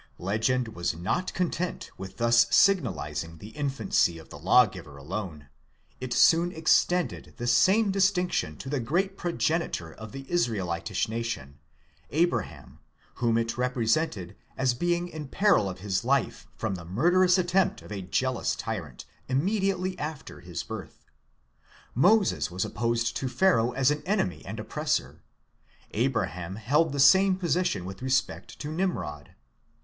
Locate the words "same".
7.45-7.91, 26.99-27.35